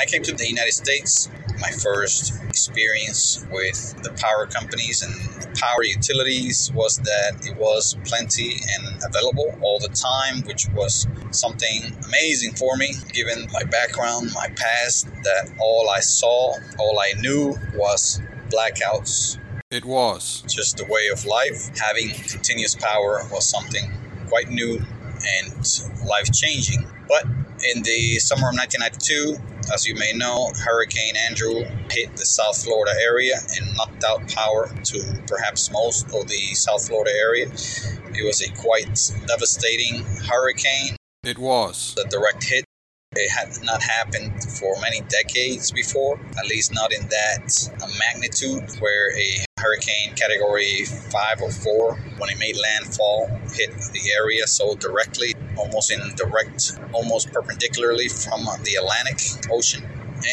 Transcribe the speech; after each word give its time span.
I 0.00 0.06
came 0.06 0.22
to 0.22 0.32
the 0.32 0.48
United 0.48 0.72
States, 0.72 1.28
my 1.60 1.70
first 1.70 2.32
experience 2.48 3.44
with 3.50 4.02
the 4.02 4.10
power 4.12 4.46
companies 4.46 5.02
and 5.02 5.12
power 5.56 5.84
utilities 5.84 6.72
was 6.72 6.96
that 6.96 7.46
it 7.46 7.54
was 7.58 7.98
plenty 8.06 8.60
and 8.78 9.02
available 9.04 9.54
all 9.60 9.78
the 9.78 9.90
time, 9.90 10.42
which 10.46 10.68
was 10.70 11.06
something 11.32 11.94
amazing 12.06 12.52
for 12.54 12.78
me 12.78 12.94
given 13.12 13.46
my 13.52 13.62
background, 13.64 14.30
my 14.34 14.48
past, 14.56 15.06
that 15.24 15.52
all 15.60 15.90
I 15.90 16.00
saw, 16.00 16.54
all 16.78 16.98
I 16.98 17.12
knew 17.20 17.58
was 17.74 18.22
blackouts. 18.48 19.38
It 19.70 19.84
was. 19.84 20.42
Just 20.48 20.78
the 20.78 20.86
way 20.86 21.08
of 21.12 21.26
life. 21.26 21.76
Having 21.78 22.14
continuous 22.26 22.74
power 22.74 23.20
was 23.30 23.46
something 23.46 23.92
quite 24.28 24.48
new 24.48 24.78
and 24.78 25.82
life 26.06 26.32
changing. 26.32 26.86
But 27.06 27.26
in 27.74 27.82
the 27.82 28.18
summer 28.18 28.48
of 28.48 28.56
1992, 28.56 29.36
as 29.72 29.86
you 29.86 29.94
may 29.94 30.12
know, 30.12 30.52
Hurricane 30.64 31.14
Andrew 31.28 31.64
hit 31.90 32.16
the 32.16 32.26
South 32.26 32.62
Florida 32.62 32.92
area 33.02 33.36
and 33.56 33.76
knocked 33.76 34.04
out 34.04 34.28
power 34.28 34.68
to 34.84 35.22
perhaps 35.26 35.70
most 35.70 36.06
of 36.14 36.26
the 36.28 36.54
South 36.54 36.86
Florida 36.86 37.12
area. 37.12 37.46
It 37.46 38.24
was 38.24 38.42
a 38.42 38.50
quite 38.60 38.98
devastating 39.26 40.04
hurricane. 40.28 40.96
It 41.22 41.38
was. 41.38 41.94
The 41.94 42.04
direct 42.10 42.44
hit 42.44 42.64
it 43.12 43.28
had 43.28 43.48
not 43.64 43.82
happened 43.82 44.44
for 44.44 44.80
many 44.80 45.00
decades 45.08 45.72
before, 45.72 46.20
at 46.38 46.46
least 46.46 46.72
not 46.72 46.92
in 46.92 47.08
that 47.08 47.50
magnitude 47.98 48.70
where 48.80 49.12
a 49.18 49.44
hurricane 49.60 50.14
category 50.16 50.84
5 50.84 51.42
or 51.42 51.50
4, 51.50 51.94
when 52.18 52.30
it 52.30 52.38
made 52.38 52.56
landfall, 52.56 53.28
hit 53.52 53.70
the 53.92 54.12
area 54.16 54.46
so 54.46 54.74
directly, 54.74 55.34
almost 55.56 55.92
in 55.92 56.00
direct, 56.16 56.78
almost 56.92 57.32
perpendicularly 57.32 58.08
from 58.08 58.44
the 58.64 58.74
Atlantic 58.74 59.20
Ocean. 59.50 59.84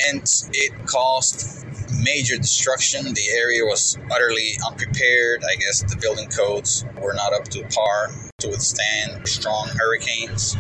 And 0.08 0.24
it 0.54 0.74
caused 0.86 1.66
major 2.04 2.38
destruction. 2.38 3.14
The 3.14 3.30
area 3.38 3.64
was 3.64 3.98
utterly 4.12 4.54
unprepared. 4.66 5.44
I 5.44 5.56
guess 5.56 5.82
the 5.82 5.98
building 5.98 6.30
codes 6.30 6.86
were 7.02 7.14
not 7.14 7.34
up 7.34 7.46
to 7.50 7.64
par 7.68 8.10
to 8.40 8.48
withstand 8.50 9.28
strong 9.28 9.70
hurricanes. 9.78 10.58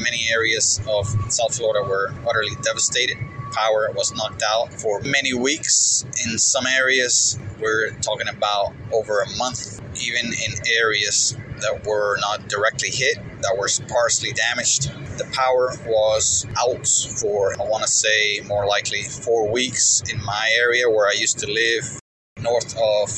Many 0.00 0.26
areas 0.30 0.80
of 0.88 1.06
South 1.30 1.54
Florida 1.56 1.86
were 1.86 2.12
utterly 2.26 2.56
devastated. 2.62 3.18
Power 3.52 3.90
was 3.94 4.14
knocked 4.14 4.42
out 4.42 4.72
for 4.72 5.00
many 5.02 5.34
weeks. 5.34 6.04
In 6.24 6.38
some 6.38 6.66
areas, 6.66 7.38
we're 7.60 7.90
talking 8.00 8.28
about 8.28 8.72
over 8.92 9.20
a 9.20 9.36
month, 9.36 9.80
even 10.00 10.26
in 10.26 10.52
areas 10.74 11.36
that 11.60 11.86
were 11.86 12.16
not 12.20 12.48
directly 12.48 12.90
hit, 12.90 13.16
that 13.42 13.56
were 13.58 13.68
sparsely 13.68 14.32
damaged. 14.32 14.90
The 15.18 15.28
power 15.32 15.74
was 15.86 16.46
out 16.58 16.86
for, 17.20 17.54
I 17.60 17.64
want 17.64 17.82
to 17.82 17.88
say, 17.90 18.40
more 18.46 18.66
likely 18.66 19.02
four 19.02 19.52
weeks 19.52 20.02
in 20.10 20.22
my 20.24 20.50
area 20.58 20.88
where 20.88 21.06
I 21.06 21.12
used 21.12 21.38
to 21.40 21.46
live, 21.46 22.00
north 22.40 22.74
of 22.76 23.08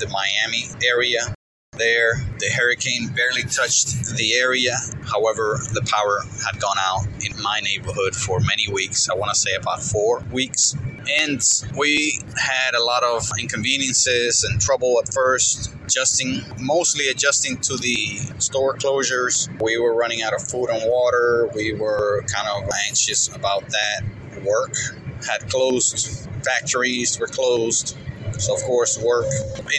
the 0.00 0.08
Miami 0.08 0.64
area 0.84 1.34
there. 1.78 2.14
The 2.38 2.50
hurricane 2.50 3.08
barely 3.14 3.42
touched 3.42 4.16
the 4.16 4.34
area. 4.34 4.76
However, 5.10 5.58
the 5.72 5.82
power 5.82 6.20
had 6.44 6.60
gone 6.60 6.76
out 6.78 7.06
in 7.24 7.40
my 7.42 7.60
neighborhood 7.60 8.14
for 8.14 8.40
many 8.40 8.70
weeks. 8.72 9.08
I 9.08 9.14
want 9.14 9.30
to 9.32 9.38
say 9.38 9.54
about 9.54 9.82
four 9.82 10.24
weeks. 10.32 10.76
And 11.20 11.40
we 11.76 12.20
had 12.36 12.74
a 12.74 12.82
lot 12.82 13.02
of 13.02 13.26
inconveniences 13.40 14.44
and 14.44 14.60
trouble 14.60 15.00
at 15.02 15.12
first, 15.14 15.72
adjusting, 15.84 16.42
mostly 16.60 17.08
adjusting 17.08 17.56
to 17.58 17.76
the 17.78 18.18
store 18.38 18.76
closures. 18.76 19.48
We 19.62 19.78
were 19.78 19.94
running 19.94 20.22
out 20.22 20.34
of 20.34 20.42
food 20.42 20.68
and 20.68 20.82
water. 20.90 21.50
We 21.54 21.72
were 21.72 22.24
kind 22.32 22.48
of 22.48 22.70
anxious 22.86 23.34
about 23.34 23.64
that. 23.70 24.02
Work 24.44 24.74
had 25.26 25.48
closed, 25.50 26.28
factories 26.44 27.18
were 27.18 27.26
closed 27.26 27.96
so, 28.38 28.54
of 28.54 28.62
course, 28.62 28.98
work 28.98 29.26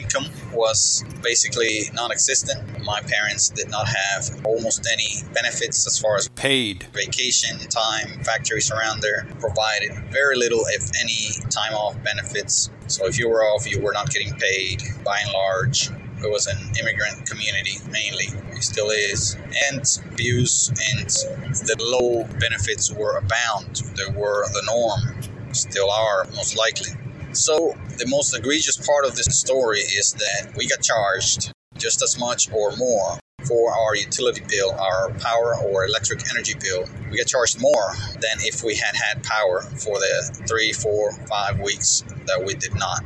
income 0.02 0.26
was 0.54 1.04
basically 1.24 1.90
non 1.94 2.12
existent. 2.12 2.84
My 2.84 3.02
parents 3.02 3.50
did 3.50 3.70
not 3.70 3.88
have 3.88 4.46
almost 4.46 4.88
any 4.92 5.24
benefits 5.34 5.88
as 5.88 5.98
far 5.98 6.18
as 6.18 6.28
paid. 6.30 6.84
vacation 6.94 7.58
time. 7.70 8.24
Factories 8.24 8.72
around 8.72 9.02
there 9.02 9.28
provided 9.40 9.92
very 10.12 10.36
little, 10.38 10.64
if 10.68 10.90
any, 11.02 11.30
time 11.50 11.74
off 11.74 12.02
benefits. 12.04 12.70
So, 12.88 13.06
if 13.06 13.18
you 13.18 13.30
were 13.30 13.42
off, 13.42 13.70
you 13.70 13.82
were 13.82 13.94
not 13.94 14.10
getting 14.12 14.34
paid. 14.36 14.84
By 15.04 15.20
and 15.24 15.32
large 15.32 15.90
it 16.24 16.30
was 16.30 16.48
an 16.48 16.58
immigrant 16.78 17.30
community 17.30 17.78
mainly. 17.90 18.28
It 18.52 18.64
still 18.64 18.90
is. 18.90 19.38
And 19.70 19.82
abuse 20.12 20.70
and 20.70 21.08
the 21.08 21.78
low 21.80 22.26
benefits 22.40 22.92
were 22.92 23.18
abound. 23.18 23.82
They 23.96 24.12
were 24.20 24.46
the 24.52 24.64
norm. 24.66 25.54
Still 25.54 25.90
are 25.90 26.26
most 26.36 26.58
likely 26.58 26.90
so, 27.32 27.76
the 27.98 28.08
most 28.08 28.36
egregious 28.36 28.78
part 28.78 29.06
of 29.06 29.16
this 29.16 29.40
story 29.40 29.80
is 29.80 30.14
that 30.14 30.54
we 30.58 30.68
got 30.68 30.82
charged 30.82 31.52
just 31.78 32.02
as 32.02 32.20
much 32.20 32.52
or 32.52 32.76
more 32.76 33.20
for 33.46 33.72
our 33.72 33.96
utility 33.96 34.42
bill, 34.48 34.72
our 34.72 35.12
power 35.20 35.56
or 35.64 35.86
electric 35.86 36.30
energy 36.30 36.56
bill. 36.60 36.86
We 37.10 37.18
got 37.18 37.28
charged 37.28 37.62
more 37.62 37.94
than 38.14 38.38
if 38.42 38.64
we 38.64 38.76
had 38.76 38.96
had 38.96 39.24
power 39.24 39.62
for 39.62 39.98
the 40.00 40.44
three, 40.48 40.74
four, 40.74 41.14
five 41.28 41.60
weeks 41.60 42.04
that 42.26 42.44
we 42.46 42.54
did 42.56 42.76
not. 42.76 43.04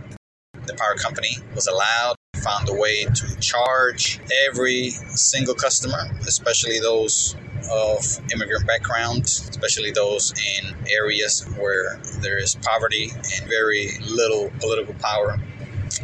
The 0.66 0.73
power 0.73 0.95
company 0.95 1.38
was 1.53 1.67
allowed, 1.67 2.16
found 2.38 2.69
a 2.69 2.73
way 2.73 3.05
to 3.05 3.40
charge 3.40 4.19
every 4.47 4.90
single 4.90 5.55
customer, 5.55 6.09
especially 6.25 6.79
those 6.79 7.35
of 7.72 8.03
immigrant 8.34 8.66
backgrounds, 8.68 9.47
especially 9.50 9.91
those 9.91 10.34
in 10.59 10.75
areas 10.91 11.46
where 11.57 12.00
there 12.22 12.38
is 12.38 12.56
poverty 12.56 13.12
and 13.13 13.50
very 13.50 13.91
little 14.09 14.51
political 14.59 14.94
power. 14.96 15.40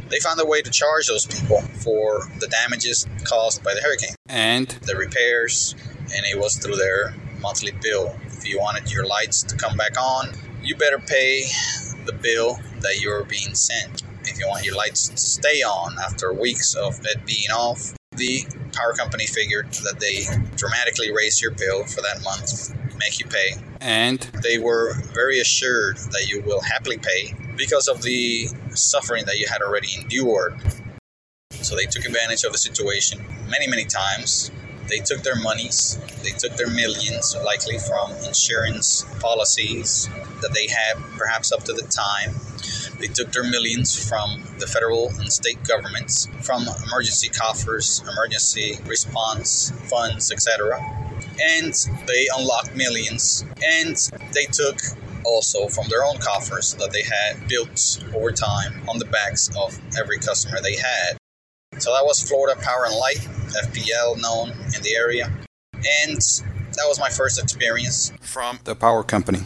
They 0.10 0.20
found 0.20 0.40
a 0.40 0.46
way 0.46 0.62
to 0.62 0.70
charge 0.70 1.08
those 1.08 1.26
people 1.26 1.62
for 1.62 2.28
the 2.40 2.48
damages 2.48 3.08
caused 3.24 3.64
by 3.64 3.74
the 3.74 3.82
hurricane 3.82 4.16
and 4.28 4.68
the 4.68 4.96
repairs, 4.96 5.76
and 6.00 6.26
it 6.26 6.40
was 6.40 6.58
through 6.58 6.76
their 6.76 7.14
monthly 7.42 7.72
bill. 7.82 8.16
If 8.28 8.48
you 8.48 8.60
wanted 8.60 8.92
your 8.92 9.06
lights 9.06 9.44
to 9.44 9.56
come 9.56 9.78
back 9.78 10.00
on, 10.00 10.30
you 10.64 10.76
better 10.76 11.00
pay 11.00 11.44
the 12.06 12.14
bill 12.14 12.60
that 12.82 13.00
you're 13.02 13.24
being 13.24 13.56
sent. 13.56 14.04
If 14.24 14.40
you 14.40 14.48
want 14.48 14.66
your 14.66 14.76
lights 14.76 15.10
to 15.10 15.18
stay 15.18 15.62
on 15.62 15.98
after 16.00 16.34
weeks 16.34 16.76
of 16.76 17.00
it 17.06 17.26
being 17.26 17.50
off, 17.52 17.94
the 18.12 18.46
power 18.80 18.94
company 18.94 19.26
figured 19.26 19.72
that 19.84 20.00
they 20.00 20.24
dramatically 20.56 21.12
raise 21.12 21.42
your 21.42 21.52
bill 21.52 21.84
for 21.84 22.02
that 22.02 22.22
month, 22.24 22.74
make 22.98 23.20
you 23.20 23.26
pay. 23.26 23.56
And 23.82 24.20
they 24.44 24.58
were 24.58 24.94
very 25.14 25.40
assured 25.40 25.98
that 26.12 26.28
you 26.28 26.42
will 26.42 26.62
happily 26.62 26.98
pay 26.98 27.34
because 27.58 27.88
of 27.88 28.02
the 28.02 28.48
suffering 28.72 29.26
that 29.26 29.38
you 29.38 29.48
had 29.48 29.62
already 29.62 29.90
endured. 30.00 30.60
So 31.52 31.76
they 31.76 31.86
took 31.86 32.06
advantage 32.06 32.44
of 32.44 32.52
the 32.54 32.58
situation 32.58 33.20
many, 33.50 33.68
many 33.68 33.86
times. 33.86 34.52
They 34.88 35.00
took 35.00 35.22
their 35.22 35.36
monies, 35.36 36.00
they 36.24 36.32
took 36.32 36.58
their 36.58 36.70
millions, 36.70 37.36
likely 37.46 37.78
from 37.78 38.12
insurance 38.26 39.06
policies 39.20 40.10
that 40.42 40.52
they 40.54 40.68
had 40.68 40.98
perhaps 41.18 41.52
up 41.52 41.64
to 41.66 41.74
the 41.74 41.84
time 41.84 42.34
they 43.00 43.08
took 43.08 43.32
their 43.32 43.44
millions 43.44 44.08
from 44.08 44.44
the 44.60 44.68
federal 44.68 45.10
and 45.20 45.32
state 45.32 45.64
governments, 45.64 46.28
from 46.42 46.66
emergency 46.88 47.30
coffers, 47.30 48.04
emergency 48.12 48.78
response 48.86 49.72
funds, 49.90 50.32
etc. 50.32 50.80
And 51.42 51.74
they 52.06 52.28
unlocked 52.38 52.76
millions. 52.76 53.46
And 53.64 53.96
they 54.34 54.46
took 54.46 54.80
also 55.26 55.68
from 55.68 55.88
their 55.90 56.04
own 56.04 56.18
coffers 56.18 56.76
that 56.76 56.92
they 56.92 57.04
had 57.04 57.48
built 57.48 58.04
over 58.14 58.32
time 58.32 58.88
on 58.90 59.00
the 59.00 59.06
backs 59.06 59.50
of 59.58 59.80
every 59.98 60.18
customer 60.18 60.60
they 60.62 60.76
had. 60.76 61.18
So 61.78 61.94
that 61.94 62.04
was 62.04 62.22
Florida 62.22 62.60
Power 62.62 62.86
and 62.86 62.96
Light, 62.96 63.20
FPL 63.64 64.22
known 64.22 64.50
in 64.50 64.82
the 64.82 64.96
area. 64.96 65.32
And 65.74 66.18
that 66.18 66.86
was 66.88 67.00
my 67.00 67.10
first 67.10 67.42
experience 67.42 68.12
from 68.20 68.60
the 68.66 68.76
power 68.76 69.04
company. 69.04 69.40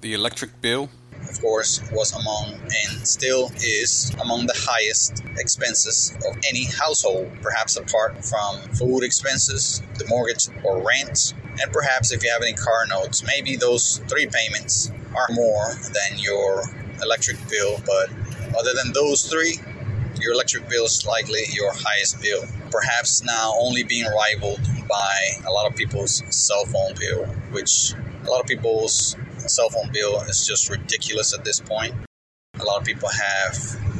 The 0.00 0.14
electric 0.14 0.60
bill 0.60 0.90
of 1.28 1.40
course, 1.40 1.80
was 1.92 2.12
among 2.12 2.54
and 2.54 3.06
still 3.06 3.50
is 3.56 4.12
among 4.22 4.46
the 4.46 4.54
highest 4.56 5.22
expenses 5.38 6.16
of 6.28 6.36
any 6.48 6.64
household, 6.64 7.30
perhaps 7.42 7.76
apart 7.76 8.24
from 8.24 8.60
food 8.74 9.02
expenses, 9.02 9.82
the 9.98 10.06
mortgage 10.08 10.48
or 10.64 10.82
rent, 10.84 11.34
and 11.60 11.72
perhaps 11.72 12.12
if 12.12 12.22
you 12.22 12.30
have 12.30 12.42
any 12.42 12.52
car 12.52 12.86
notes, 12.88 13.24
maybe 13.24 13.56
those 13.56 13.98
three 14.08 14.26
payments 14.26 14.90
are 15.14 15.28
more 15.34 15.74
than 15.82 16.18
your 16.18 16.62
electric 17.02 17.36
bill. 17.48 17.80
But 17.84 18.10
other 18.56 18.72
than 18.74 18.92
those 18.92 19.26
three, 19.26 19.58
your 20.20 20.32
electric 20.32 20.68
bill 20.68 20.84
is 20.84 21.06
likely 21.06 21.42
your 21.52 21.72
highest 21.72 22.20
bill. 22.20 22.44
Perhaps 22.70 23.22
now 23.24 23.54
only 23.58 23.82
being 23.82 24.06
rivaled 24.06 24.60
by 24.88 25.16
a 25.46 25.50
lot 25.50 25.66
of 25.66 25.76
people's 25.76 26.22
cell 26.30 26.64
phone 26.66 26.94
bill, 26.98 27.26
which 27.50 27.92
a 28.24 28.30
lot 28.30 28.40
of 28.40 28.46
people's 28.46 29.16
cell 29.46 29.68
phone 29.70 29.90
bill 29.92 30.20
is 30.22 30.46
just 30.46 30.70
ridiculous 30.70 31.34
at 31.34 31.44
this 31.44 31.60
point. 31.60 31.94
A 32.60 32.64
lot 32.64 32.80
of 32.80 32.84
people 32.84 33.08
have 33.08 33.54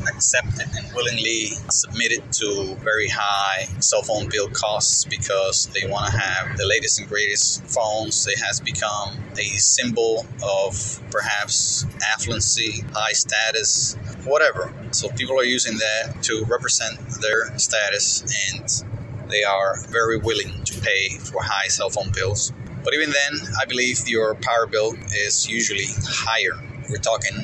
accepted 0.08 0.66
and 0.76 0.92
willingly 0.94 1.50
submitted 1.70 2.32
to 2.32 2.74
very 2.82 3.08
high 3.08 3.64
cell 3.80 4.02
phone 4.02 4.28
bill 4.28 4.48
costs 4.48 5.04
because 5.04 5.66
they 5.66 5.88
want 5.88 6.10
to 6.10 6.18
have 6.18 6.56
the 6.56 6.66
latest 6.66 6.98
and 6.98 7.08
greatest 7.08 7.64
phones. 7.66 8.26
It 8.26 8.38
has 8.38 8.58
become 8.60 9.16
a 9.38 9.44
symbol 9.58 10.26
of 10.42 11.00
perhaps 11.10 11.84
affluency, 12.12 12.82
high 12.92 13.12
status, 13.12 13.96
whatever. 14.24 14.72
So 14.90 15.08
people 15.10 15.38
are 15.38 15.44
using 15.44 15.76
that 15.78 16.22
to 16.22 16.44
represent 16.46 16.98
their 17.20 17.56
status 17.58 18.22
and 18.50 19.30
they 19.30 19.44
are 19.44 19.80
very 19.88 20.18
willing 20.18 20.64
to 20.64 20.80
pay 20.80 21.18
for 21.18 21.42
high 21.42 21.68
cell 21.68 21.90
phone 21.90 22.10
bills. 22.12 22.52
But 22.84 22.94
even 22.94 23.10
then, 23.10 23.32
I 23.60 23.64
believe 23.64 24.08
your 24.08 24.34
power 24.36 24.66
bill 24.66 24.94
is 25.12 25.48
usually 25.48 25.86
higher. 26.04 26.58
We're 26.88 26.96
talking 26.98 27.36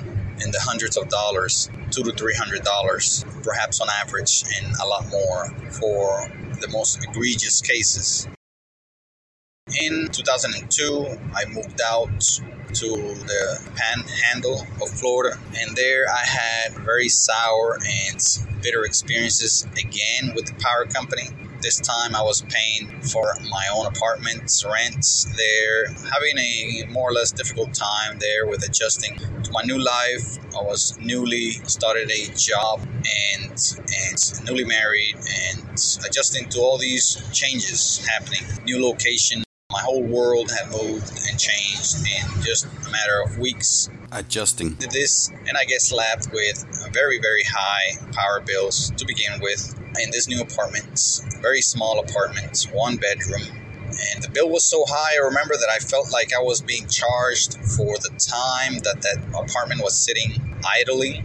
in 0.43 0.51
the 0.51 0.61
hundreds 0.61 0.97
of 0.97 1.09
dollars, 1.09 1.71
two 1.91 2.03
to 2.03 2.13
three 2.13 2.35
hundred 2.35 2.63
dollars, 2.63 3.25
perhaps 3.43 3.81
on 3.81 3.89
average, 3.91 4.45
and 4.57 4.75
a 4.83 4.87
lot 4.87 5.09
more 5.09 5.51
for 5.71 6.29
the 6.61 6.69
most 6.69 7.05
egregious 7.05 7.61
cases. 7.61 8.27
In 9.81 10.09
2002, 10.13 11.19
I 11.35 11.47
moved 11.47 11.81
out 11.81 12.21
to 12.75 12.87
the 12.87 13.71
panhandle 13.77 14.67
of 14.83 14.91
Florida, 14.91 15.39
and 15.59 15.77
there 15.77 16.07
I 16.09 16.25
had 16.25 16.73
very 16.85 17.09
sour 17.09 17.79
and 17.87 18.21
bitter 18.63 18.85
experiences 18.85 19.67
again 19.79 20.35
with 20.35 20.47
the 20.47 20.55
power 20.61 20.85
company. 20.87 21.31
This 21.65 21.81
time 21.81 22.15
I 22.15 22.21
was 22.21 22.43
paying 22.43 23.01
for 23.01 23.35
my 23.49 23.67
own 23.75 23.87
apartment's 23.87 24.67
rents 24.67 25.25
there, 25.35 25.87
having 26.13 26.37
a 26.37 26.85
more 26.91 27.09
or 27.09 27.13
less 27.15 27.33
difficult 27.33 27.73
time 27.73 28.19
there 28.19 28.47
with 28.47 28.69
adjusting 28.69 29.17
to 29.17 29.51
my 29.51 29.63
new 29.63 29.79
life. 29.79 30.37
I 30.55 30.63
was 30.63 30.99
newly 31.01 31.53
started 31.65 32.11
a 32.11 32.27
job 32.37 32.81
and 32.83 33.51
and 33.51 34.45
newly 34.45 34.65
married 34.67 35.17
and 35.17 35.63
adjusting 36.07 36.51
to 36.51 36.59
all 36.61 36.77
these 36.77 37.17
changes 37.33 38.07
happening. 38.07 38.43
New 38.67 38.85
location, 38.85 39.43
whole 39.95 40.03
world 40.03 40.51
had 40.51 40.71
moved 40.71 41.11
and 41.29 41.39
changed 41.39 41.97
in 41.99 42.43
just 42.43 42.65
a 42.65 42.91
matter 42.91 43.23
of 43.25 43.39
weeks. 43.39 43.89
Adjusting. 44.11 44.75
Did 44.75 44.91
this, 44.91 45.31
and 45.31 45.57
I 45.57 45.65
get 45.65 45.81
slapped 45.81 46.33
with 46.33 46.65
very, 46.93 47.21
very 47.21 47.45
high 47.45 47.97
power 48.13 48.41
bills 48.41 48.91
to 48.97 49.07
begin 49.07 49.41
with 49.41 49.75
in 50.01 50.11
this 50.11 50.29
new 50.29 50.41
apartment. 50.41 50.99
Very 51.41 51.61
small 51.61 52.01
apartment, 52.01 52.67
one 52.73 52.97
bedroom. 52.97 53.43
And 54.15 54.23
the 54.23 54.31
bill 54.31 54.49
was 54.49 54.65
so 54.65 54.85
high, 54.89 55.15
I 55.15 55.27
remember 55.27 55.55
that 55.55 55.71
I 55.71 55.79
felt 55.79 56.11
like 56.13 56.33
I 56.35 56.43
was 56.43 56.61
being 56.61 56.89
charged 56.89 57.55
for 57.77 57.97
the 57.99 58.11
time 58.19 58.81
that 58.81 59.03
that 59.03 59.19
apartment 59.39 59.83
was 59.83 59.97
sitting 59.97 60.59
idly, 60.67 61.25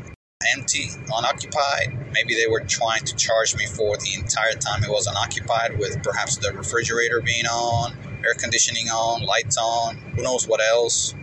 empty, 0.55 0.89
unoccupied. 1.11 1.97
Maybe 2.13 2.35
they 2.35 2.47
were 2.47 2.61
trying 2.61 3.03
to 3.05 3.15
charge 3.15 3.55
me 3.55 3.65
for 3.65 3.97
the 3.97 4.13
entire 4.15 4.53
time 4.53 4.83
it 4.83 4.89
was 4.89 5.07
unoccupied, 5.07 5.79
with 5.79 6.03
perhaps 6.03 6.37
the 6.37 6.51
refrigerator 6.53 7.21
being 7.21 7.45
on, 7.45 7.95
air 8.25 8.33
conditioning 8.33 8.87
on, 8.87 9.23
lights 9.23 9.57
on, 9.57 9.95
who 10.15 10.23
knows 10.23 10.47
what 10.47 10.61
else. 10.61 11.13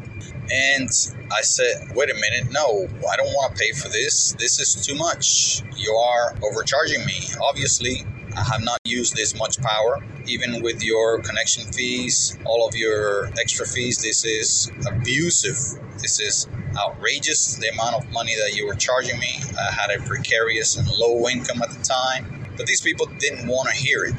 And 0.53 0.89
I 1.33 1.43
said, 1.43 1.91
wait 1.95 2.11
a 2.11 2.15
minute, 2.15 2.53
no, 2.53 2.89
I 3.11 3.17
don't 3.17 3.33
want 3.35 3.57
to 3.57 3.59
pay 3.59 3.73
for 3.73 3.89
this. 3.89 4.33
This 4.39 4.61
is 4.61 4.87
too 4.87 4.95
much. 4.95 5.63
You 5.77 5.93
are 5.93 6.35
overcharging 6.43 7.05
me. 7.05 7.29
Obviously, 7.43 8.05
I 8.37 8.43
have 8.43 8.63
not 8.63 8.79
used 8.85 9.17
this 9.17 9.37
much 9.37 9.61
power. 9.61 10.05
Even 10.27 10.63
with 10.63 10.83
your 10.83 11.21
connection 11.21 11.71
fees, 11.73 12.39
all 12.45 12.67
of 12.67 12.75
your 12.75 13.27
extra 13.41 13.67
fees, 13.67 13.99
this 14.03 14.25
is 14.25 14.71
abusive. 14.87 15.57
This 16.01 16.21
is 16.21 16.49
outrageous, 16.77 17.57
the 17.57 17.69
amount 17.69 17.97
of 17.97 18.13
money 18.13 18.37
that 18.37 18.55
you 18.55 18.67
were 18.67 18.75
charging 18.75 19.19
me. 19.19 19.41
I 19.59 19.73
had 19.73 19.91
a 19.91 20.03
precarious 20.03 20.77
and 20.77 20.87
low 20.97 21.29
income 21.29 21.63
at 21.63 21.71
the 21.71 21.83
time. 21.83 22.49
But 22.57 22.67
these 22.67 22.81
people 22.81 23.07
didn't 23.19 23.49
want 23.49 23.69
to 23.69 23.75
hear 23.75 24.05
it. 24.05 24.15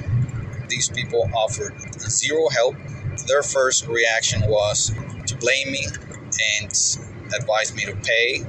These 0.67 0.89
people 0.89 1.29
offered 1.35 1.73
zero 1.99 2.49
help. 2.49 2.75
Their 3.27 3.43
first 3.43 3.87
reaction 3.87 4.41
was 4.47 4.91
to 5.25 5.35
blame 5.37 5.71
me 5.71 5.85
and 6.59 6.97
advise 7.35 7.73
me 7.75 7.85
to 7.85 7.95
pay 7.95 8.45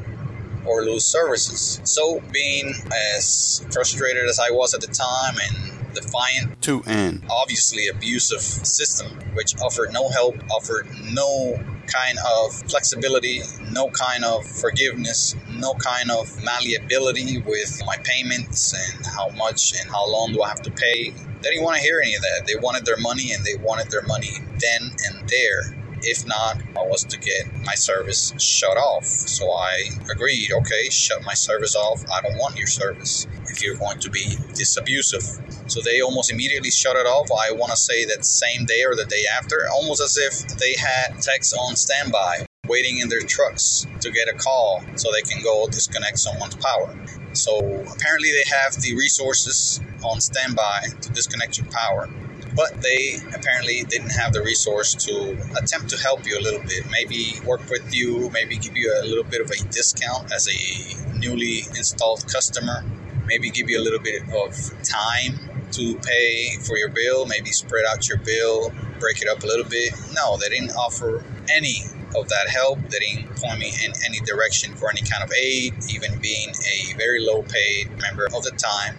or 0.66 0.82
lose 0.82 1.04
services. 1.04 1.80
So, 1.84 2.20
being 2.32 2.74
as 3.14 3.64
frustrated 3.70 4.28
as 4.28 4.38
I 4.38 4.50
was 4.50 4.74
at 4.74 4.80
the 4.80 4.88
time 4.88 5.36
and 5.42 5.94
defiant 5.94 6.60
To 6.62 6.82
an. 6.86 7.24
obviously 7.30 7.88
abusive 7.88 8.42
system 8.42 9.18
which 9.34 9.56
offered 9.60 9.92
no 9.92 10.08
help, 10.08 10.36
offered 10.50 10.86
no 11.12 11.58
kind 11.86 12.18
of 12.18 12.52
flexibility, 12.68 13.40
no 13.70 13.88
kind 13.90 14.24
of 14.24 14.46
forgiveness, 14.46 15.34
no 15.50 15.74
kind 15.74 16.10
of 16.10 16.42
malleability 16.44 17.38
with 17.40 17.80
my 17.86 17.96
payments 18.04 18.74
and 18.74 19.06
how 19.06 19.28
much 19.30 19.72
and 19.80 19.88
how 19.90 20.10
long 20.10 20.32
do 20.32 20.42
I 20.42 20.48
have 20.48 20.62
to 20.62 20.70
pay. 20.70 21.14
They 21.43 21.50
didn't 21.50 21.64
want 21.64 21.76
to 21.76 21.82
hear 21.82 22.00
any 22.02 22.14
of 22.14 22.23
that. 22.23 22.46
They 22.46 22.56
wanted 22.56 22.85
their 22.85 22.96
money 22.96 23.32
and 23.32 23.44
they 23.44 23.56
wanted 23.56 23.90
their 23.90 24.02
money 24.02 24.38
then 24.58 24.90
and 25.06 25.29
there. 25.29 25.75
If 26.02 26.26
not, 26.26 26.58
I 26.76 26.87
was 26.87 27.05
to 27.05 27.19
get 27.19 27.46
my 27.64 27.75
service 27.75 28.32
shut 28.38 28.76
off. 28.76 29.05
So 29.05 29.50
I 29.50 29.90
agreed, 30.11 30.52
okay, 30.52 30.88
shut 30.90 31.25
my 31.25 31.35
service 31.35 31.75
off. 31.75 32.05
I 32.11 32.20
don't 32.20 32.38
want 32.38 32.56
your 32.56 32.69
service 32.69 33.26
if 33.46 33.62
you're 33.62 33.76
going 33.76 33.99
to 34.00 34.11
be 34.11 34.37
this 34.55 34.76
abusive. 34.76 35.23
So 35.67 35.81
they 35.81 36.00
almost 36.00 36.31
immediately 36.32 36.70
shut 36.70 36.96
it 36.96 37.06
off. 37.06 37.29
I 37.32 37.52
want 37.52 37.70
to 37.70 37.76
say 37.76 38.05
that 38.06 38.25
same 38.25 38.64
day 38.64 38.85
or 38.85 38.94
the 38.94 39.06
day 39.06 39.25
after, 39.37 39.67
almost 39.73 40.00
as 40.00 40.17
if 40.17 40.58
they 40.58 40.75
had 40.75 41.20
techs 41.20 41.52
on 41.52 41.76
standby, 41.76 42.46
waiting 42.69 42.99
in 42.99 43.08
their 43.08 43.23
trucks 43.23 43.87
to 44.00 44.11
get 44.11 44.29
a 44.29 44.35
call 44.35 44.82
so 44.94 45.11
they 45.11 45.23
can 45.23 45.43
go 45.43 45.67
disconnect 45.67 46.19
someone's 46.19 46.56
power. 46.56 46.94
So 47.38 47.58
apparently 47.94 48.32
they 48.32 48.44
have 48.50 48.75
the 48.81 48.96
resources 48.96 49.81
on 50.02 50.20
standby 50.20 50.88
to 51.00 51.11
disconnect 51.11 51.58
your 51.58 51.69
power. 51.69 52.08
But 52.56 52.82
they 52.82 53.19
apparently 53.35 53.85
didn't 53.85 54.11
have 54.11 54.32
the 54.32 54.43
resource 54.43 54.94
to 55.06 55.38
attempt 55.56 55.90
to 55.90 55.99
help 55.99 56.26
you 56.26 56.37
a 56.37 56.43
little 56.43 56.62
bit. 56.62 56.90
Maybe 56.90 57.35
work 57.46 57.69
with 57.70 57.94
you, 57.94 58.31
maybe 58.31 58.56
give 58.56 58.76
you 58.76 58.93
a 59.00 59.06
little 59.06 59.23
bit 59.23 59.40
of 59.40 59.50
a 59.50 59.62
discount 59.70 60.32
as 60.32 60.49
a 60.49 61.19
newly 61.19 61.61
installed 61.76 62.26
customer, 62.26 62.85
maybe 63.26 63.50
give 63.50 63.70
you 63.70 63.79
a 63.79 63.85
little 63.85 64.00
bit 64.00 64.23
of 64.35 64.55
time 64.82 65.38
to 65.73 65.96
pay 65.99 66.56
for 66.67 66.76
your 66.76 66.88
bill, 66.88 67.26
maybe 67.26 67.52
spread 67.52 67.85
out 67.88 68.08
your 68.08 68.19
bill, 68.19 68.73
break 68.99 69.23
it 69.23 69.29
up 69.29 69.44
a 69.44 69.46
little 69.46 69.69
bit. 69.69 69.93
No, 70.14 70.37
they 70.38 70.49
didn't 70.49 70.73
offer 70.73 71.25
any 71.52 71.82
of 72.16 72.28
that 72.28 72.49
help. 72.49 72.78
They 72.88 72.99
didn't 72.99 73.37
point 73.37 73.58
me 73.58 73.72
in 73.84 73.93
any 74.06 74.20
direction 74.20 74.75
for 74.75 74.90
any 74.90 75.02
kind 75.02 75.22
of 75.22 75.32
aid, 75.32 75.75
even 75.90 76.19
being 76.20 76.50
a 76.50 76.94
very 76.96 77.20
low 77.20 77.43
paid 77.43 77.90
member 77.99 78.26
of 78.26 78.43
the 78.43 78.52
time. 78.52 78.96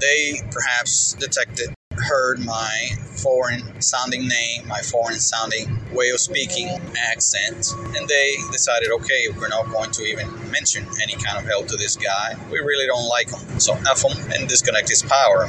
They 0.00 0.40
perhaps 0.50 1.14
detected, 1.14 1.74
heard 1.96 2.40
my 2.40 2.90
foreign 3.22 3.80
sounding 3.80 4.26
name, 4.28 4.66
my 4.66 4.80
foreign 4.80 5.18
sounding 5.18 5.78
way 5.92 6.10
of 6.10 6.20
speaking, 6.20 6.68
accent, 6.98 7.72
and 7.96 8.08
they 8.08 8.36
decided, 8.50 8.90
okay, 8.90 9.28
we're 9.38 9.48
not 9.48 9.70
going 9.70 9.90
to 9.92 10.02
even 10.02 10.28
mention 10.50 10.84
any 11.02 11.14
kind 11.14 11.38
of 11.38 11.44
help 11.44 11.68
to 11.68 11.76
this 11.76 11.96
guy. 11.96 12.36
We 12.50 12.58
really 12.58 12.86
don't 12.86 13.08
like 13.08 13.30
him. 13.30 13.60
So 13.60 13.74
F 13.88 14.02
him 14.02 14.32
and 14.32 14.48
disconnect 14.48 14.88
his 14.88 15.02
power. 15.02 15.48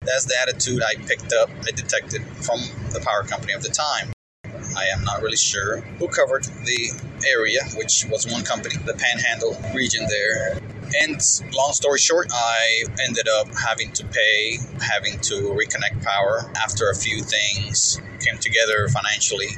That's 0.00 0.26
the 0.26 0.34
attitude 0.40 0.82
I 0.82 0.94
picked 1.06 1.32
up, 1.32 1.50
I 1.66 1.70
detected 1.70 2.22
from 2.22 2.60
the 2.92 3.00
power 3.04 3.22
company 3.22 3.54
of 3.54 3.62
the 3.62 3.70
time. 3.70 4.15
I 4.76 4.84
am 4.92 5.02
not 5.04 5.22
really 5.22 5.38
sure 5.38 5.80
who 5.98 6.06
covered 6.08 6.44
the 6.44 6.92
area, 7.26 7.60
which 7.76 8.04
was 8.10 8.26
one 8.26 8.44
company, 8.44 8.76
the 8.84 8.92
Panhandle 8.92 9.56
region 9.74 10.06
there. 10.06 10.60
And 11.00 11.18
long 11.54 11.72
story 11.72 11.98
short, 11.98 12.28
I 12.32 12.84
ended 13.06 13.26
up 13.26 13.48
having 13.54 13.92
to 13.92 14.04
pay, 14.04 14.58
having 14.80 15.18
to 15.20 15.56
reconnect 15.56 16.04
power 16.04 16.50
after 16.56 16.90
a 16.90 16.94
few 16.94 17.22
things 17.22 18.00
came 18.20 18.38
together 18.38 18.88
financially. 18.88 19.48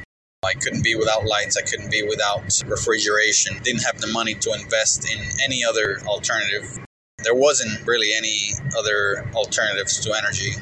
I 0.45 0.55
couldn't 0.55 0.85
be 0.85 0.95
without 0.95 1.27
lights, 1.27 1.57
I 1.57 1.63
couldn't 1.63 1.91
be 1.91 2.05
without 2.05 2.63
refrigeration, 2.67 3.59
didn't 3.65 3.83
have 3.83 4.01
the 4.01 4.07
money 4.07 4.35
to 4.35 4.53
invest 4.55 5.11
in 5.13 5.19
any 5.45 5.65
other 5.65 6.01
alternative. 6.07 6.79
There 7.25 7.35
wasn't 7.35 7.85
really 7.87 8.13
any 8.15 8.53
other 8.79 9.29
alternatives 9.35 9.99
to 10.01 10.17
energy. 10.17 10.53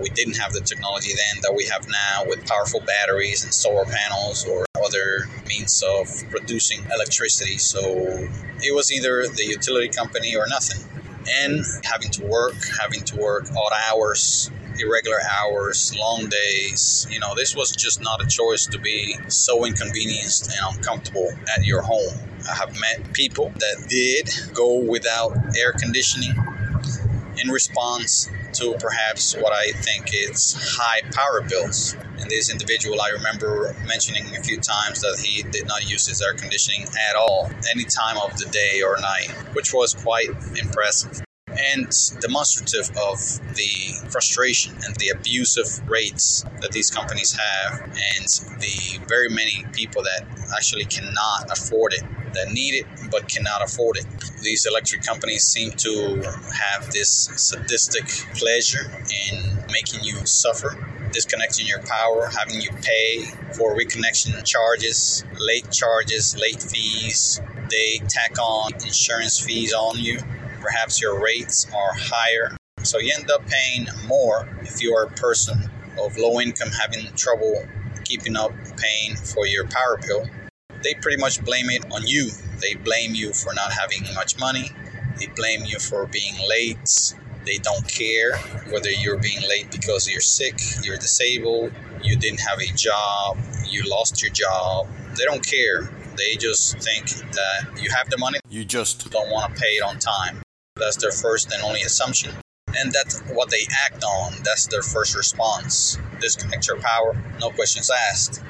We 0.00 0.10
didn't 0.10 0.36
have 0.36 0.52
the 0.52 0.60
technology 0.60 1.10
then 1.10 1.42
that 1.42 1.54
we 1.54 1.64
have 1.66 1.86
now 1.88 2.28
with 2.28 2.46
powerful 2.46 2.80
batteries 2.80 3.44
and 3.44 3.52
solar 3.52 3.84
panels 3.84 4.46
or 4.46 4.66
other 4.84 5.28
means 5.48 5.82
of 5.82 6.08
producing 6.30 6.84
electricity. 6.94 7.58
So 7.58 7.80
it 8.62 8.74
was 8.74 8.92
either 8.92 9.26
the 9.28 9.44
utility 9.44 9.88
company 9.88 10.36
or 10.36 10.46
nothing. 10.48 10.82
And 11.28 11.64
having 11.84 12.10
to 12.12 12.24
work, 12.24 12.54
having 12.80 13.02
to 13.04 13.16
work 13.16 13.48
odd 13.50 13.72
hours, 13.90 14.50
irregular 14.78 15.18
hours, 15.42 15.96
long 15.96 16.28
days. 16.28 17.06
You 17.10 17.18
know, 17.18 17.34
this 17.34 17.56
was 17.56 17.72
just 17.72 18.00
not 18.00 18.22
a 18.22 18.26
choice 18.26 18.66
to 18.66 18.78
be 18.78 19.16
so 19.28 19.64
inconvenienced 19.64 20.50
and 20.50 20.76
uncomfortable 20.76 21.32
at 21.56 21.64
your 21.64 21.82
home. 21.82 22.14
I 22.48 22.54
have 22.54 22.78
met 22.78 23.12
people 23.12 23.52
that 23.58 23.86
did 23.88 24.30
go 24.54 24.78
without 24.78 25.36
air 25.56 25.72
conditioning 25.72 26.34
in 27.42 27.48
response 27.50 28.30
to 28.58 28.74
perhaps 28.78 29.34
what 29.36 29.52
I 29.52 29.72
think 29.72 30.10
is 30.12 30.54
high 30.58 31.02
power 31.12 31.42
bills. 31.42 31.96
And 32.18 32.30
this 32.30 32.50
individual, 32.50 33.00
I 33.00 33.10
remember 33.10 33.74
mentioning 33.86 34.24
a 34.36 34.42
few 34.42 34.58
times 34.60 35.00
that 35.02 35.22
he 35.22 35.42
did 35.42 35.66
not 35.66 35.88
use 35.88 36.06
his 36.06 36.22
air 36.22 36.34
conditioning 36.34 36.86
at 37.10 37.16
all, 37.16 37.50
any 37.70 37.84
time 37.84 38.16
of 38.18 38.36
the 38.38 38.46
day 38.46 38.82
or 38.82 38.96
night, 39.00 39.28
which 39.54 39.72
was 39.74 39.94
quite 39.94 40.30
impressive. 40.62 41.22
and 41.48 41.88
demonstrative 42.20 42.90
of 42.98 43.18
the 43.54 44.08
frustration 44.10 44.74
and 44.84 44.94
the 44.96 45.08
abusive 45.08 45.80
rates 45.88 46.44
that 46.60 46.70
these 46.72 46.90
companies 46.90 47.32
have 47.32 47.80
and 47.80 48.26
the 48.60 48.98
very 49.08 49.30
many 49.30 49.64
people 49.72 50.02
that 50.02 50.26
actually 50.54 50.84
cannot 50.84 51.50
afford 51.50 51.94
it 51.94 52.02
that 52.36 52.52
need 52.52 52.74
it 52.74 52.86
but 53.10 53.28
cannot 53.28 53.62
afford 53.62 53.96
it 53.96 54.06
these 54.42 54.66
electric 54.66 55.02
companies 55.02 55.42
seem 55.42 55.72
to 55.72 56.22
have 56.52 56.90
this 56.92 57.30
sadistic 57.36 58.06
pleasure 58.34 58.90
in 59.28 59.64
making 59.70 60.02
you 60.04 60.14
suffer 60.24 60.76
disconnecting 61.12 61.66
your 61.66 61.80
power, 61.82 62.28
having 62.28 62.60
you 62.60 62.70
pay 62.82 63.24
for 63.56 63.74
reconnection 63.74 64.44
charges, 64.44 65.24
late 65.38 65.70
charges, 65.72 66.36
late 66.38 66.62
fees. 66.62 67.40
They 67.70 68.02
tack 68.06 68.38
on 68.38 68.74
insurance 68.74 69.38
fees 69.40 69.72
on 69.72 69.98
you. 69.98 70.18
Perhaps 70.60 71.00
your 71.00 71.18
rates 71.22 71.66
are 71.74 71.92
higher. 71.94 72.56
So 72.82 72.98
you 72.98 73.12
end 73.16 73.30
up 73.30 73.46
paying 73.46 73.86
more 74.06 74.48
if 74.62 74.82
you 74.82 74.94
are 74.94 75.04
a 75.04 75.10
person 75.10 75.70
of 75.98 76.18
low 76.18 76.40
income 76.40 76.68
having 76.68 77.06
trouble 77.14 77.64
keeping 78.04 78.36
up 78.36 78.52
paying 78.76 79.16
for 79.16 79.46
your 79.46 79.66
power 79.66 79.98
bill. 80.06 80.28
They 80.86 80.94
pretty 80.94 81.20
much 81.20 81.44
blame 81.44 81.68
it 81.68 81.84
on 81.90 82.06
you. 82.06 82.30
They 82.60 82.74
blame 82.74 83.16
you 83.16 83.32
for 83.32 83.52
not 83.54 83.72
having 83.72 84.04
much 84.14 84.38
money. 84.38 84.70
They 85.18 85.26
blame 85.26 85.64
you 85.64 85.80
for 85.80 86.06
being 86.06 86.36
late 86.48 87.12
they 87.44 87.58
don't 87.58 87.86
care 87.88 88.36
whether 88.70 88.90
you're 88.90 89.18
being 89.18 89.40
late 89.48 89.70
because 89.70 90.08
you're 90.08 90.20
sick, 90.20 90.58
you're 90.82 90.96
disabled, 90.96 91.72
you 92.02 92.16
didn't 92.16 92.40
have 92.40 92.60
a 92.60 92.72
job, 92.74 93.38
you 93.68 93.82
lost 93.88 94.22
your 94.22 94.32
job. 94.32 94.88
They 95.16 95.24
don't 95.24 95.44
care. 95.46 95.88
They 96.16 96.34
just 96.36 96.78
think 96.78 97.06
that 97.06 97.80
you 97.80 97.90
have 97.90 98.10
the 98.10 98.18
money. 98.18 98.38
You 98.48 98.64
just 98.64 99.10
don't 99.10 99.30
want 99.30 99.54
to 99.54 99.60
pay 99.60 99.74
it 99.76 99.82
on 99.82 99.98
time. 99.98 100.42
That's 100.76 100.96
their 100.96 101.12
first 101.12 101.52
and 101.52 101.62
only 101.62 101.82
assumption. 101.82 102.32
And 102.78 102.92
that's 102.92 103.20
what 103.32 103.50
they 103.50 103.64
act 103.84 104.04
on. 104.04 104.34
That's 104.44 104.66
their 104.66 104.82
first 104.82 105.16
response. 105.16 105.98
Disconnect 106.20 106.66
your 106.68 106.80
power, 106.80 107.16
no 107.40 107.50
questions 107.50 107.90
asked. 108.10 108.42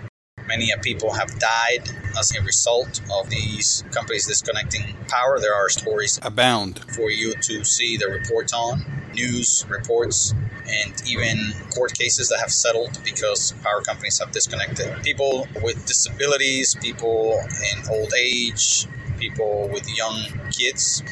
Many 0.46 0.72
people 0.82 1.12
have 1.12 1.38
died 1.38 1.90
as 2.18 2.34
a 2.36 2.42
result 2.42 3.00
of 3.12 3.28
these 3.30 3.84
companies 3.90 4.26
disconnecting 4.26 4.94
power. 5.08 5.38
There 5.40 5.54
are 5.54 5.68
stories 5.68 6.20
abound 6.22 6.80
for 6.94 7.10
you 7.10 7.34
to 7.34 7.64
see 7.64 7.96
the 7.96 8.06
reports 8.06 8.52
on, 8.52 8.84
news 9.14 9.66
reports, 9.68 10.34
and 10.68 11.02
even 11.06 11.52
court 11.74 11.94
cases 11.94 12.28
that 12.28 12.38
have 12.40 12.52
settled 12.52 12.98
because 13.04 13.52
power 13.62 13.80
companies 13.82 14.18
have 14.18 14.32
disconnected 14.32 15.02
people 15.02 15.46
with 15.62 15.84
disabilities, 15.86 16.74
people 16.76 17.40
in 17.72 17.88
old 17.90 18.12
age, 18.18 18.86
people 19.18 19.68
with 19.72 19.88
young 19.96 20.24
kids. 20.50 21.02